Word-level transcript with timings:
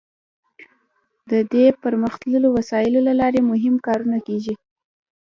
د 1.31 1.31
دې 1.53 1.65
پرمختللو 1.81 2.47
وسایلو 2.57 2.99
له 3.07 3.13
لارې 3.21 3.41
مهم 3.51 3.75
کارونه 3.87 4.17
کیږي. 4.27 4.55